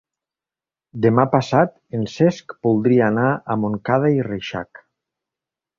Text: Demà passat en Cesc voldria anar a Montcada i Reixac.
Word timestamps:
Demà 1.03 1.25
passat 1.35 1.75
en 1.99 2.09
Cesc 2.15 2.57
voldria 2.69 3.07
anar 3.15 3.29
a 3.57 3.61
Montcada 3.67 4.13
i 4.19 4.29
Reixac. 4.31 4.85